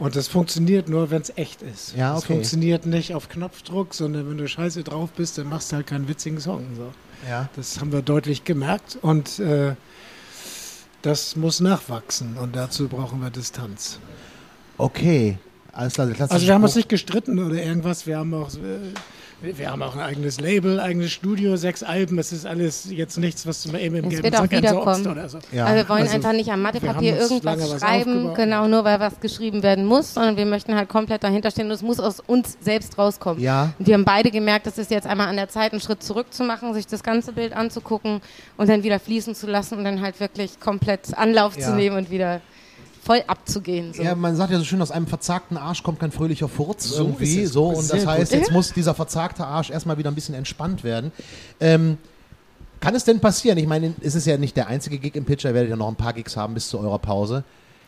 [0.00, 1.94] Und das funktioniert nur, wenn es echt ist.
[1.94, 2.32] Ja, Es okay.
[2.32, 6.08] funktioniert nicht auf Knopfdruck, sondern wenn du scheiße drauf bist, dann machst du halt keinen
[6.08, 6.64] witzigen Song.
[6.74, 6.90] So.
[7.28, 7.50] Ja.
[7.54, 9.74] Das haben wir deutlich gemerkt und äh,
[11.02, 14.00] das muss nachwachsen und dazu brauchen wir Distanz.
[14.78, 15.38] Okay.
[15.72, 16.08] Alles klar.
[16.30, 18.06] Also wir haben uns nicht gestritten oder irgendwas.
[18.06, 18.94] Wir haben auch, äh,
[19.42, 22.18] wir, wir haben auch ein eigenes Label, eigenes Studio, sechs Alben.
[22.18, 24.52] Es ist alles jetzt nichts, was du mal eben im Es gelben wird auch Sack
[24.52, 25.18] entsorgst wiederkommen.
[25.18, 25.38] oder so.
[25.52, 25.64] Ja.
[25.66, 29.18] Also wir wollen Also, einfach nicht am Mathepapier irgendwas was schreiben, genau nur weil was
[29.20, 32.56] geschrieben werden muss, sondern wir möchten halt komplett dahinter stehen und es muss aus uns
[32.60, 33.42] selbst rauskommen.
[33.42, 33.72] Ja.
[33.78, 36.32] Und wir haben beide gemerkt, dass es jetzt einmal an der Zeit, einen Schritt zurück
[36.32, 38.20] zu machen, sich das ganze Bild anzugucken
[38.56, 41.66] und dann wieder fließen zu lassen und dann halt wirklich komplett Anlauf Ja.
[41.68, 42.40] zu nehmen und wieder
[43.10, 43.92] voll abzugehen.
[43.92, 44.04] So.
[44.04, 47.02] Ja, man sagt ja so schön, aus einem verzagten Arsch kommt kein fröhlicher Furz So
[47.02, 47.40] irgendwie.
[47.40, 47.52] ist es.
[47.54, 48.40] So, und das heißt, gut.
[48.40, 51.10] jetzt muss dieser verzagte Arsch erstmal wieder ein bisschen entspannt werden.
[51.58, 51.98] Ähm,
[52.78, 53.58] kann es denn passieren?
[53.58, 55.88] Ich meine, es ist ja nicht der einzige Gig im Pitcher, ihr werdet ja noch
[55.88, 57.42] ein paar Gigs haben bis zu eurer Pause.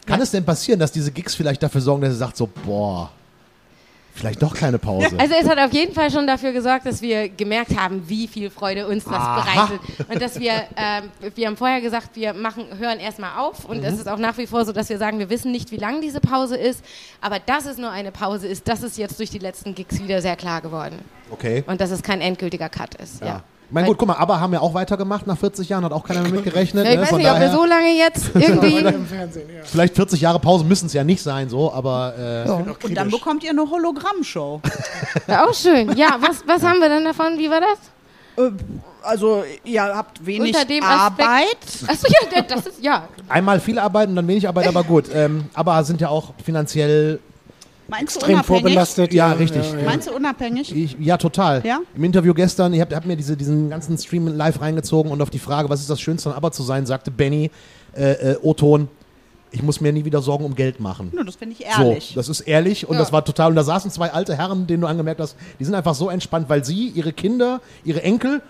[0.06, 3.12] Kann es denn passieren, dass diese Gigs vielleicht dafür sorgen, dass ihr sagt so, boah,
[4.14, 5.16] vielleicht doch kleine Pause?
[5.18, 8.50] Also es hat auf jeden Fall schon dafür gesorgt, dass wir gemerkt haben, wie viel
[8.50, 9.40] Freude uns das Aha.
[9.40, 10.08] bereitet.
[10.08, 13.64] Und dass wir, ähm, wir haben vorher gesagt, wir machen, hören erstmal auf.
[13.64, 15.76] Und es ist auch nach wie vor so, dass wir sagen, wir wissen nicht, wie
[15.76, 16.84] lang diese Pause ist.
[17.20, 20.20] Aber dass es nur eine Pause ist, das ist jetzt durch die letzten Gigs wieder
[20.20, 20.98] sehr klar geworden.
[21.30, 21.64] Okay.
[21.66, 23.20] Und dass es kein endgültiger Cut ist.
[23.20, 23.26] Ja.
[23.26, 23.42] Ja.
[23.72, 26.04] Ich meine, gut, guck mal, aber haben ja auch weitergemacht nach 40 Jahren, hat auch
[26.04, 26.84] keiner mehr mitgerechnet.
[26.84, 27.02] Ja, ich ne?
[27.04, 28.84] weiß Von nicht, ob wir so lange jetzt irgendwie.
[28.84, 28.92] Ja.
[29.64, 33.08] Vielleicht 40 Jahre Pause müssen es ja nicht sein, so, aber äh, Auch Und dann
[33.08, 34.60] bekommt ihr eine Hologrammshow.
[35.26, 35.96] Ja, auch schön.
[35.96, 37.38] Ja, was, was haben wir denn davon?
[37.38, 38.44] Wie war das?
[38.44, 38.50] Äh,
[39.02, 41.56] also ihr habt wenig Unter dem Aspekt- Arbeit.
[41.86, 43.08] Achso, ja, das ist, ja.
[43.30, 45.06] einmal viel Arbeit und dann wenig Arbeit, aber gut.
[45.14, 47.20] Ähm, aber sind ja auch finanziell,
[47.92, 48.62] Meinst du extrem unabhängig?
[48.62, 49.14] vorbelastet.
[49.14, 49.70] Ja, richtig.
[49.72, 49.84] Ja, ja.
[49.84, 50.74] Meinst du unabhängig?
[50.74, 51.64] ich, ja total.
[51.64, 51.80] Ja?
[51.94, 55.30] Im Interview gestern, ich habe hab mir diese, diesen ganzen Stream live reingezogen und auf
[55.30, 57.50] die Frage, was ist das Schönste an aber zu sein, sagte Benny,
[57.94, 58.88] äh, äh, O-Ton,
[59.50, 61.10] ich muss mir nie wieder Sorgen um Geld machen.
[61.12, 62.08] Nö, das finde ich ehrlich.
[62.08, 63.00] So, das ist ehrlich und Ja.
[63.00, 63.50] das war total.
[63.50, 66.48] Und da saßen zwei alte Herren, denen du angemerkt hast, die sind einfach so entspannt,
[66.48, 68.40] weil sie, ihre Kinder, ihre Enkel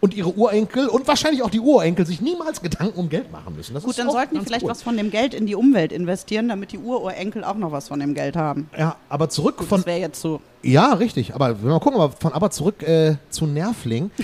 [0.00, 3.74] und ihre Urenkel und wahrscheinlich auch die Urenkel sich niemals Gedanken um Geld machen müssen.
[3.74, 4.70] Das Gut, ist dann sollten die vielleicht cool.
[4.70, 8.00] was von dem Geld in die Umwelt investieren, damit die Ururenkel auch noch was von
[8.00, 8.70] dem Geld haben.
[8.78, 9.78] Ja, aber zurück Gut, von.
[9.80, 10.40] das wäre jetzt so.
[10.62, 11.34] Ja, richtig.
[11.34, 14.10] Aber wenn wir mal gucken, aber von aber zurück äh, zu Nervling.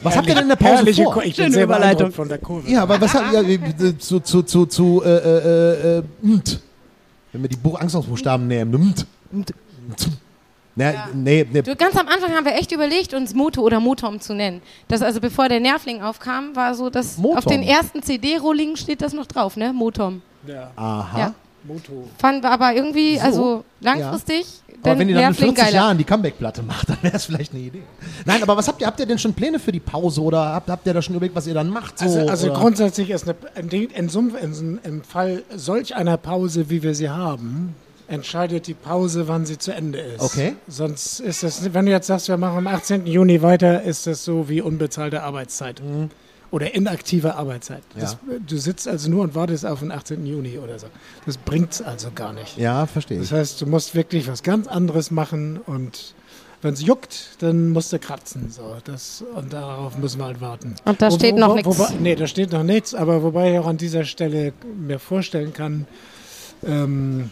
[0.00, 1.14] Was habt ihr denn in der Pause Herrliche vor?
[1.14, 2.12] Ko- Ich bin Schöne Überleitung.
[2.12, 2.70] von der Kurve.
[2.70, 6.60] Ja, aber was hat ja, äh, zu zu zu zu äh, äh, äh, mt.
[7.32, 9.06] wenn wir die Buch Angstbuchstaben nehmen, mt.
[9.32, 9.54] Mt.
[10.78, 14.20] Na, nee, nee, Du, ganz am Anfang haben wir echt überlegt, uns Moto oder Motom
[14.20, 14.62] zu nennen.
[14.86, 17.38] Das also bevor der Nervling aufkam, war so, dass Motom.
[17.38, 19.72] auf den ersten CD-Rollingen steht das noch drauf, ne?
[19.72, 20.22] Motom.
[20.46, 21.18] Ja, aha.
[21.18, 21.34] Ja.
[21.64, 22.08] Moto.
[22.18, 25.64] Fanden wir aber irgendwie, So, also langfristig, Aber denn wenn ihr dann in Nervling 40
[25.64, 25.74] geiler.
[25.76, 27.82] Jahren die Comeback-Platte macht, dann wäre es vielleicht eine Idee.
[28.24, 28.86] Nein, aber was habt ihr?
[28.86, 31.34] Habt ihr denn schon Pläne für die Pause oder habt, habt ihr da schon überlegt,
[31.34, 31.98] was ihr dann macht?
[31.98, 33.34] So, Also, also grundsätzlich ist eine,
[34.84, 37.74] im Fall solch einer Pause, wie wir sie haben,
[38.08, 40.20] entscheidet die Pause, wann sie zu Ende ist.
[40.22, 40.54] Okay.
[40.66, 43.06] Sonst ist das, wenn du jetzt sagst, wir machen am 18.
[43.06, 45.82] Juni weiter, ist das so wie unbezahlte Arbeitszeit.
[46.50, 47.82] Oder inaktive Arbeitszeit.
[47.94, 48.16] Das,
[48.46, 50.24] du sitzt also nur und wartest auf den 18.
[50.24, 50.86] Juni oder so.
[51.26, 52.56] Das bringt's also gar nicht.
[52.56, 53.28] Ja, verstehe ich.
[53.28, 56.14] Das heißt, du musst wirklich was ganz anderes machen und
[56.62, 58.50] wenn es juckt, dann musst du kratzen.
[58.50, 60.74] So, das, und darauf müssen wir halt warten.
[60.86, 61.68] Und da Wo- steht wo- noch nichts.
[61.78, 65.52] wobei- Nee, da steht noch nichts, aber wobei ich auch an dieser Stelle mir vorstellen
[65.52, 65.86] kann,
[66.66, 67.30] ähm,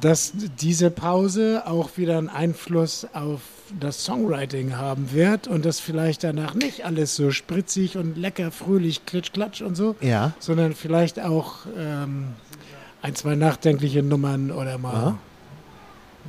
[0.00, 3.40] dass diese Pause auch wieder einen Einfluss auf
[3.80, 9.04] das Songwriting haben wird und das vielleicht danach nicht alles so spritzig und lecker, fröhlich,
[9.06, 10.32] klitsch, klatsch und so, Ja.
[10.38, 12.28] sondern vielleicht auch ähm,
[13.02, 15.16] ein, zwei nachdenkliche Nummern oder mal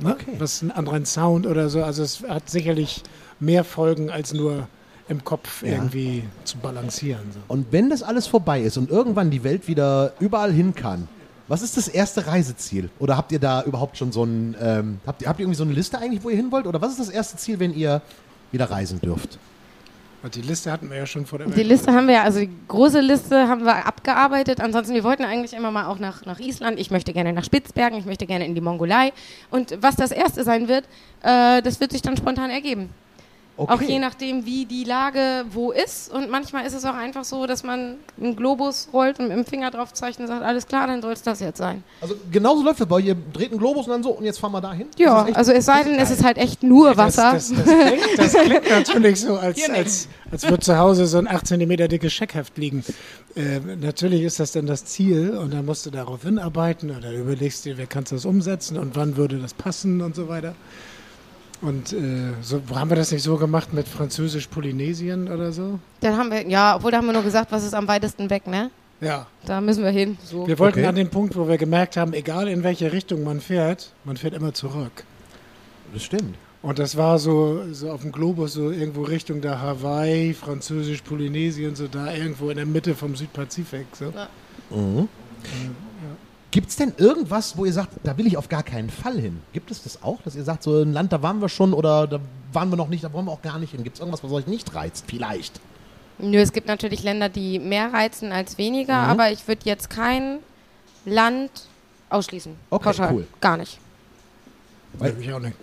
[0.00, 0.34] ne, Okay.
[0.38, 1.82] was einen anderen Sound oder so.
[1.82, 3.02] Also es hat sicherlich
[3.40, 4.68] mehr Folgen als nur
[5.08, 5.70] im Kopf Ja.
[5.72, 7.22] irgendwie zu balancieren.
[7.32, 7.40] So.
[7.48, 11.08] Und wenn das alles vorbei ist und irgendwann die Welt wieder überall hin kann,
[11.48, 12.90] was ist das erste Reiseziel?
[12.98, 15.64] Oder habt ihr da überhaupt schon so ein, ähm, habt, ihr, habt ihr irgendwie so
[15.64, 16.66] eine Liste eigentlich, wo ihr hin wollt?
[16.66, 18.02] Oder was ist das erste Ziel, wenn ihr
[18.52, 19.38] wieder reisen dürft?
[20.22, 22.40] Und die Liste hatten wir ja schon vor der Die Liste haben wir ja, also
[22.40, 24.60] die große Liste haben wir abgearbeitet.
[24.60, 26.78] Ansonsten, wir wollten eigentlich immer mal auch nach, nach Island.
[26.80, 29.12] Ich möchte gerne nach Spitzbergen, ich möchte gerne in die Mongolei.
[29.50, 30.84] Und was das erste sein wird,
[31.22, 32.90] äh, das wird sich dann spontan ergeben.
[33.60, 33.72] Okay.
[33.74, 36.12] Auch je nachdem, wie die Lage wo ist.
[36.12, 39.44] Und manchmal ist es auch einfach so, dass man einen Globus rollt und mit dem
[39.44, 41.82] Finger drauf zeichnet und sagt, alles klar, dann soll es das jetzt sein.
[42.00, 43.06] Also genauso läuft das bei euch.
[43.06, 44.86] Ihr dreht einen Globus und dann so und jetzt fahren wir dahin.
[44.96, 47.32] Ja, Das ist echt- also es sei denn, es ist halt echt nur Wasser.
[47.32, 51.18] Das, das, das, klingt, das klingt natürlich so, als, als, als würde zu Hause so
[51.18, 52.84] ein 8 cm dickes Scheckheft liegen.
[53.34, 57.14] Äh, natürlich ist das dann das Ziel und dann musst du darauf hinarbeiten und dann
[57.14, 60.54] überlegst du dir, wer kannst das umsetzen und wann würde das passen und so weiter.
[61.60, 65.80] Und äh, so, haben wir das nicht so gemacht mit Französisch-Polynesien oder so?
[66.00, 68.46] Dann haben wir, ja, obwohl da haben wir nur gesagt, was ist am weitesten weg,
[68.46, 68.70] ne?
[69.00, 69.26] Ja.
[69.44, 70.16] Da müssen wir hin.
[70.24, 70.46] So.
[70.46, 70.88] Wir wollten Okay.
[70.88, 74.34] an den Punkt, wo wir gemerkt haben, egal in welche Richtung man fährt, man fährt
[74.34, 75.04] immer zurück.
[75.92, 76.36] Das stimmt.
[76.62, 81.86] Und das war so, so auf dem Globus, so irgendwo Richtung der Hawaii, Französisch-Polynesien, so
[81.86, 83.86] da irgendwo in der Mitte vom Südpazifik.
[83.92, 84.12] So.
[86.50, 89.40] Gibt es denn irgendwas, wo ihr sagt, da will ich auf gar keinen Fall hin?
[89.52, 92.06] Gibt es das auch, dass ihr sagt, so ein Land, da waren wir schon oder
[92.06, 92.20] da
[92.54, 93.84] waren wir noch nicht, da wollen wir auch gar nicht hin?
[93.84, 95.04] Gibt es irgendwas, was euch nicht reizt?
[95.06, 95.60] Vielleicht.
[96.18, 99.10] Nö, es gibt natürlich Länder, die mehr reizen als weniger, Mhm.
[99.10, 100.38] aber ich würde jetzt kein
[101.04, 101.50] Land
[102.08, 102.54] ausschließen.
[102.70, 103.12] Okay, Pauschal.
[103.12, 103.26] cool.
[103.40, 103.78] Gar nicht.
[104.94, 105.54] Weil- Weiß ich auch nicht.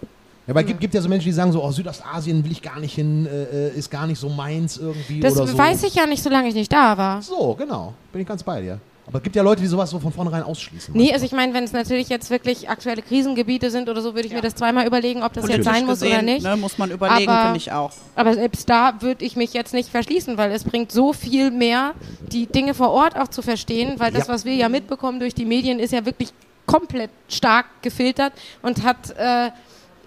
[0.47, 2.79] Ja, weil gibt, gibt ja so Menschen, die sagen so, oh, Südostasien will ich gar
[2.79, 5.57] nicht hin, äh, äh, ist gar nicht so meins irgendwie Das oder so.
[5.57, 7.19] weiß ich ja nicht, solange ich nicht da war.
[7.23, 7.95] So, genau.
[8.13, 8.79] Bin ich ganz bei dir.
[9.07, 10.95] Aber es gibt ja Leute, die sowas so von vornherein ausschließen.
[10.95, 14.27] Nee, also ich meine, wenn es natürlich jetzt wirklich aktuelle Krisengebiete sind oder so, würde
[14.27, 16.43] ich mir das zweimal überlegen, ob das jetzt Politisch sein muss oder gesehen, nicht.
[16.43, 17.91] Ne, muss man überlegen, finde ich auch.
[18.15, 21.93] Aber selbst da würde ich mich jetzt nicht verschließen, weil es bringt so viel mehr,
[22.31, 24.33] die Dinge vor Ort auch zu verstehen, weil das, Ja.
[24.33, 26.29] was wir ja mitbekommen durch die Medien, ist ja wirklich
[26.65, 29.51] komplett stark gefiltert und hat äh,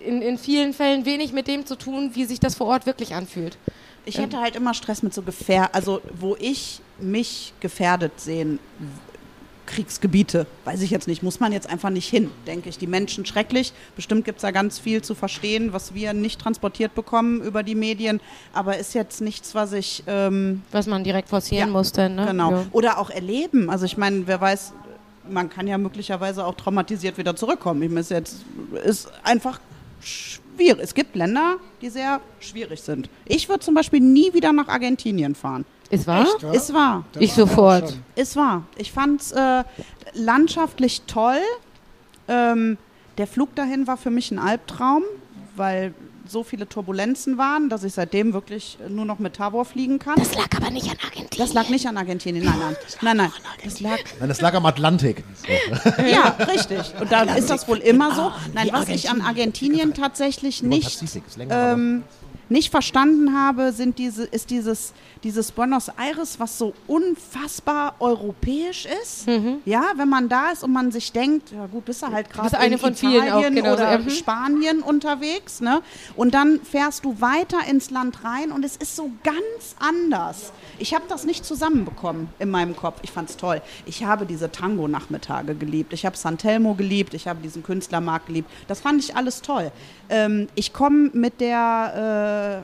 [0.04, 3.14] in, in vielen Fällen wenig mit dem zu tun, wie sich das vor Ort wirklich
[3.14, 3.58] anfühlt.
[4.08, 8.58] Ich hätte halt immer Stress mit so Gefähr, also wo ich mich gefährdet sehen,
[9.66, 12.78] Kriegsgebiete, weiß ich jetzt nicht, muss man jetzt einfach nicht hin, denke ich.
[12.78, 16.94] Die Menschen schrecklich, bestimmt gibt es da ganz viel zu verstehen, was wir nicht transportiert
[16.94, 18.20] bekommen über die Medien,
[18.54, 22.08] aber ist jetzt nichts, was ich ähm, Was man direkt forcieren Ja, musste.
[22.08, 22.26] Ne?
[22.26, 22.50] Genau.
[22.50, 22.66] Ja.
[22.72, 23.68] Oder auch erleben.
[23.68, 24.72] Also ich meine, wer weiß,
[25.28, 27.82] man kann ja möglicherweise auch traumatisiert wieder zurückkommen.
[27.82, 28.36] Ich meine, jetzt
[28.84, 29.60] ist einfach
[30.08, 30.82] schwierig.
[30.82, 33.08] Es gibt Länder, die sehr schwierig sind.
[33.24, 35.64] Ich würde zum Beispiel nie wieder nach Argentinien fahren.
[35.90, 36.22] Ist wahr?
[36.22, 36.52] Echt, wa?
[36.52, 37.04] Ist wahr.
[37.12, 37.96] Da Ich sofort.
[38.14, 38.64] Ist wahr.
[38.76, 39.64] Ich fand es äh,
[40.14, 41.40] landschaftlich toll.
[42.28, 42.76] Ähm,
[43.16, 45.02] der Flug dahin war für mich ein Albtraum,
[45.56, 45.94] weil
[46.30, 50.16] so viele Turbulenzen waren, dass ich seitdem wirklich nur noch mit Tabor fliegen kann.
[50.16, 51.28] Das lag aber nicht an Argentinien.
[51.38, 52.76] Das lag nicht an Argentinien, nein, nein.
[53.02, 53.32] Nein, nein.
[53.64, 55.24] Das lag Nein, das lag am Atlantik.
[56.10, 56.94] Ja, richtig.
[57.00, 58.32] Und dann ist das wohl immer so.
[58.54, 61.02] Nein, was ich an Argentinien tatsächlich nicht,
[61.50, 62.04] ähm,
[62.48, 69.26] nicht verstanden habe, sind diese, ist dieses, dieses Buenos Aires, was so unfassbar europäisch ist.
[69.64, 72.58] Ja, wenn man da ist und man sich denkt, ja gut, bist du halt gerade
[72.58, 74.10] eine in von vielen auch, Italien genau so, oder ja, mhm.
[74.10, 75.82] Spanien unterwegs, ne?
[76.16, 80.52] Und dann fährst du weiter ins Land rein und es ist so ganz anders.
[80.78, 83.00] Ich habe das nicht zusammenbekommen in meinem Kopf.
[83.02, 83.60] Ich fand's toll.
[83.84, 85.92] Ich habe diese Tango-Nachmittage geliebt.
[85.92, 87.14] Ich habe San Telmo geliebt.
[87.14, 88.50] Ich habe diesen Künstlermarkt geliebt.
[88.68, 89.72] Das fand ich alles toll.
[90.08, 92.62] Ähm, ich komme mit der äh, uh,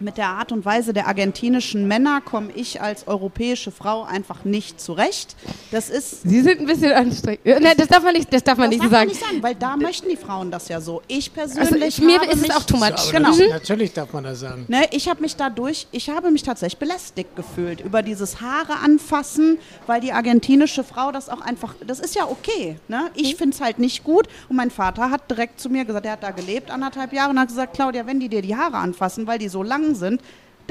[0.00, 4.80] mit der Art und Weise der argentinischen Männer komme ich als europäische Frau einfach nicht
[4.80, 5.36] zurecht.
[5.70, 7.44] Das ist Sie sind ein bisschen anstrengend.
[7.44, 9.06] Äh, Nein, das darf man nicht, das darf man das nicht darf sagen.
[9.06, 11.02] man nicht sagen, weil da möchten die Frauen das ja so.
[11.06, 13.10] Ich Also persönlich ich, mir habe ist es auch too much.
[13.12, 13.28] Genau.
[13.28, 14.64] das, natürlich darf man das sagen.
[14.68, 19.58] Ne, ich habe mich dadurch, ich habe mich tatsächlich belästigt gefühlt über dieses Haare anfassen,
[19.86, 22.76] weil die argentinische Frau das auch einfach, das ist ja okay.
[22.88, 23.10] Ne?
[23.14, 24.28] Ich finde es halt nicht gut.
[24.48, 27.38] Und mein Vater hat direkt zu mir gesagt, er hat da gelebt anderthalb Jahre und
[27.38, 30.20] hat gesagt, Claudia, wenn die dir die Haare anfassen, weil die so lang sind,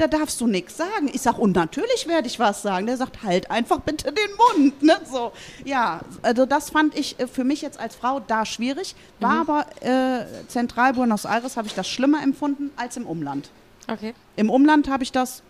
[0.00, 1.10] da darfst du nichts sagen.
[1.12, 2.86] Ich sag, und natürlich werde ich was sagen.
[2.86, 4.82] Der sagt, halt einfach bitte den Mund.
[4.82, 4.98] Ne?
[5.10, 5.32] So,
[5.64, 8.94] ja, also das fand ich äh, für mich jetzt als Frau da schwierig.
[9.18, 13.50] War aber äh, zentral Buenos Aires habe ich das schlimmer empfunden als im Umland.
[13.88, 14.14] Okay.
[14.36, 15.42] Im Umland habe ich das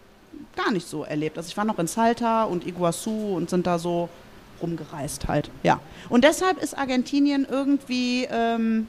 [0.57, 1.39] gar nicht so erlebt.
[1.39, 4.09] Also ich war noch in Salta und Iguazu und sind da so
[4.61, 5.51] rumgereist halt.
[5.63, 5.81] Ja.
[6.09, 8.89] Und deshalb ist Argentinien irgendwie, ähm,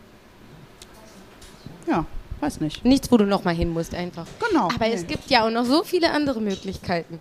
[1.87, 2.05] ja,
[2.41, 2.83] weiß nicht.
[2.85, 4.25] Nichts, wo du noch mal hin musst, einfach.
[4.49, 4.69] Genau.
[4.73, 5.07] Aber es Nee.
[5.07, 7.19] gibt ja auch noch so viele andere Möglichkeiten.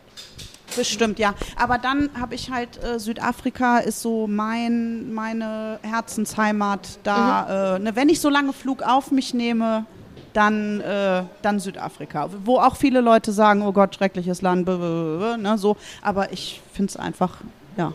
[0.76, 1.34] Bestimmt, ja.
[1.56, 7.76] Aber dann habe ich halt, äh, Südafrika ist so mein, meine Herzensheimat da.
[7.76, 9.84] Äh, ne, wenn ich so lange Flug auf mich nehme,
[10.32, 12.28] dann, äh, dann Südafrika.
[12.44, 15.76] Wo auch viele Leute sagen, oh Gott, schreckliches Land, ne, so.
[16.02, 17.38] Aber ich finde es einfach,
[17.76, 17.92] ja.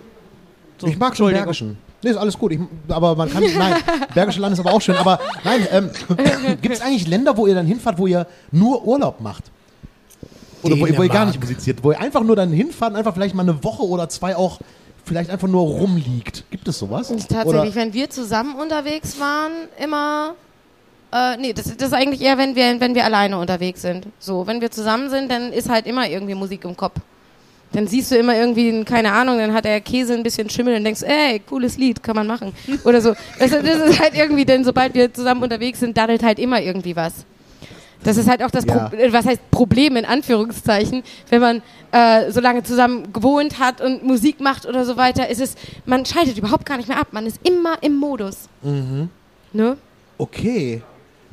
[0.78, 1.32] So, ich mag schon.
[1.32, 1.78] Bergischen.
[2.06, 2.52] Nee, ist alles gut.
[2.52, 3.78] Ich, aber man kann, nein,
[4.14, 4.96] Bergische Land ist aber auch schön.
[4.96, 5.90] Aber nein, ähm,
[6.62, 9.46] gibt es eigentlich Länder, wo ihr dann hinfahrt, wo ihr nur Urlaub macht?
[10.62, 12.98] Oder wo ihr, wo ihr gar nicht musiziert, wo ihr einfach nur dann hinfahrt und
[12.98, 14.60] einfach vielleicht mal eine Woche oder zwei auch
[15.04, 16.44] vielleicht einfach nur rumliegt.
[16.52, 17.12] Gibt es sowas?
[17.28, 19.52] Tatsächlich, wenn wir zusammen unterwegs waren,
[19.84, 20.36] immer
[21.12, 24.06] Äh, nee, das, das ist eigentlich eher, wenn wir, wenn wir alleine unterwegs sind.
[24.20, 27.00] So, wenn wir zusammen sind, dann ist halt immer irgendwie Musik im Kopf.
[27.72, 30.84] Dann siehst du immer irgendwie, keine Ahnung, dann hat der Käse ein bisschen Schimmel und
[30.86, 32.54] denkst, ey, cooles Lied, kann man machen.
[32.86, 33.14] Oder so.
[33.38, 36.96] Das, das ist halt irgendwie, denn sobald wir zusammen unterwegs sind, daddelt halt immer irgendwie
[36.96, 37.26] was.
[38.04, 38.88] Das ist halt auch das, Ja.
[38.90, 43.82] Pro äh, was heißt Problem in Anführungszeichen, wenn man äh, so lange zusammen gewohnt hat
[43.82, 47.08] und Musik macht oder so weiter, ist es, man schaltet überhaupt gar nicht mehr ab.
[47.12, 48.48] Man ist immer im Modus.
[49.52, 49.78] Ne?
[50.18, 50.82] Okay.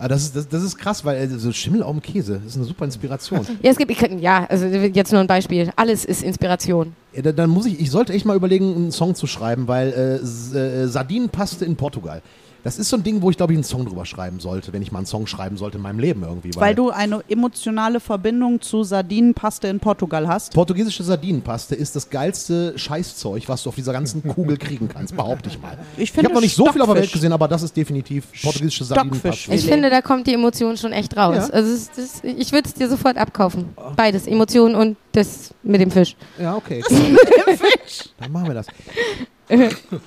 [0.04, 2.56] Ah, das, ist, das, das ist krass, weil so Schimmel auf dem Käse, das ist
[2.56, 3.46] eine super Inspiration.
[3.62, 5.70] Ja, es gibt, ich, ja, also jetzt nur ein Beispiel.
[5.76, 6.92] Alles ist Inspiration.
[7.14, 10.20] Ja, da- dann muss ich, ich sollte echt mal überlegen, einen Song zu schreiben, weil
[10.54, 12.20] äh, äh, Sardinenpaste in Portugal.
[12.64, 14.82] Das ist so ein Ding, wo ich glaube ich einen Song drüber schreiben sollte, wenn
[14.82, 16.50] ich mal einen Song schreiben sollte in meinem Leben irgendwie.
[16.54, 20.52] Weil du eine emotionale Verbindung zu Sardinenpaste in Portugal hast.
[20.52, 25.48] Portugiesische Sardinenpaste ist das geilste Scheißzeug, was du auf dieser ganzen Kugel kriegen kannst, behaupte
[25.48, 25.76] ich mal.
[25.96, 27.76] Ich Ich finde habe noch nicht so viel auf der Welt gesehen, aber das ist
[27.76, 28.96] definitiv portugiesische Stockfisch.
[29.46, 29.54] Sardinenpaste.
[29.54, 31.48] Ich finde, da kommt die Emotion schon echt raus.
[31.48, 31.54] Ja.
[31.54, 33.70] Also es, das, ich würde es dir sofort abkaufen.
[33.96, 36.14] Beides, Emotion und das mit dem Fisch.
[36.38, 36.82] Ja, okay.
[38.18, 38.66] Dann machen wir das.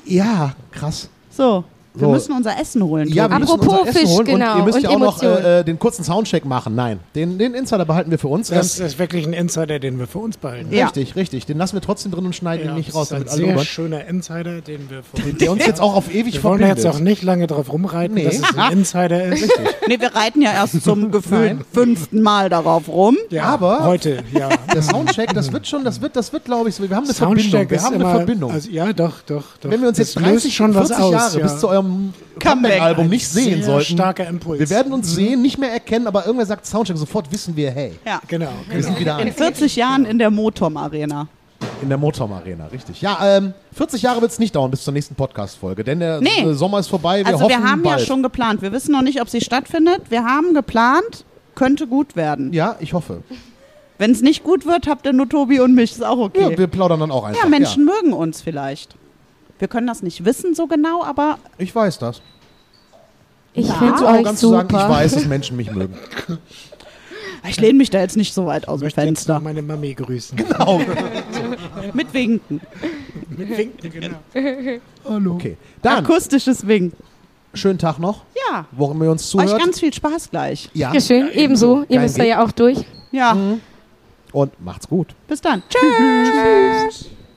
[0.06, 1.10] Ja, krass.
[1.30, 1.64] So,
[1.96, 2.12] wir So.
[2.12, 3.08] müssen unser Essen holen.
[3.10, 3.40] Ja, wir Tobi.
[3.42, 5.46] müssen Apropos unser Essen Fisch, holen genau, und ihr müsst und ja auch noch Emotionen.
[5.46, 6.76] äh, äh, den kurzen Soundcheck machen.
[6.76, 8.50] Nein, den, den Insider behalten wir für uns.
[8.50, 10.74] Das Ähm, ist wirklich ein Insider, den wir für uns behalten.
[10.74, 10.86] Ja.
[10.86, 11.46] Richtig, richtig.
[11.46, 13.60] Den lassen wir trotzdem drin und schneiden Ja, ihn nicht das raus, ist ein sehr
[13.60, 16.68] schöner Insider, den wir für uns Der uns jetzt auch auf ewig Wir wollen da
[16.68, 16.86] verbindet.
[16.86, 18.26] jetzt auch nicht lange drauf rumreiten, Nee.
[18.26, 19.50] dass es ein Insider ist.
[19.88, 23.18] Nee, wir reiten ja erst zum gefühlt fünften Mal darauf rum.
[23.30, 24.50] Ja, Aber- heute, ja.
[24.74, 26.88] Der Soundcheck, das wird schon, das wird, das wird, glaube ich, so.
[26.90, 27.44] Wir haben eine Verbindung.
[27.52, 28.52] Soundcheck Wir ist haben immer, eine Verbindung.
[28.52, 29.70] Also, ja, doch, doch, doch.
[29.72, 31.44] Wenn wir uns Das jetzt 30, löst schon was 40 aus, Jahre ja.
[31.44, 32.42] bis zu eurem Comeback.
[32.42, 34.60] Comeback-Album nicht sehen Sehr sollten, starker Impuls.
[34.60, 37.94] wir werden uns sehen, nicht mehr erkennen, aber irgendwer sagt Soundcheck, sofort wissen wir, hey,
[38.06, 38.22] Ja.
[38.28, 38.50] Genau.
[38.70, 39.34] wir sind wieder In an.
[39.34, 41.28] 40 Jahren in der Motom Arena.
[41.82, 43.02] in der Motorm Arena, richtig.
[43.02, 46.42] Ja, ähm, 40 Jahre wird es nicht dauern bis zur nächsten Podcast-Folge, denn der Nee.
[46.44, 47.20] äh, Sommer ist vorbei.
[47.20, 48.00] Wir Also hoffen wir haben bald.
[48.02, 48.62] ja schon geplant.
[48.62, 50.02] Wir wissen noch nicht, ob sie stattfindet.
[50.10, 52.54] Wir haben geplant, könnte gut werden.
[52.54, 53.24] Ja, ich hoffe.
[53.98, 55.94] Wenn es nicht gut wird, habt ihr nur Tobi und mich.
[55.94, 56.58] Ist auch Ja, okay.
[56.58, 57.44] wir plaudern dann auch einfach.
[57.44, 58.96] Ja, Menschen mögen uns vielleicht.
[59.60, 62.22] Wir können das nicht wissen so genau, aber Ich weiß das.
[63.54, 63.74] Ich Ja.
[63.76, 65.96] finde Ganz euch arrogant zu sagen, ich weiß, dass Menschen mich mögen.
[67.48, 69.40] ich lehne mich da jetzt nicht so weit aus Ich dem möchte jetzt noch Fenster.
[69.40, 70.36] meine Mami grüßen.
[70.38, 70.82] Genau.
[71.94, 72.60] Mit Winken.
[73.30, 74.18] Mit Winken, genau.
[75.36, 75.56] Okay.
[75.82, 76.98] Dann, Akustisches Winken.
[77.54, 78.66] schönen Tag noch, Ja.
[78.72, 79.62] worum ihr uns Euch zuhört.
[79.64, 80.70] ganz viel Spaß gleich.
[80.74, 81.82] ja, Dankeschön, ebenso.
[81.88, 82.80] Ihr Kein müsst da ja auch durch.
[83.14, 83.38] Ja.
[84.34, 85.16] und macht's gut.
[85.30, 85.64] Bis dann.
[85.70, 87.10] Tschüss.